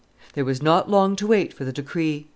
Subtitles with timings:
[0.33, 2.25] There was not long to wait for the decree.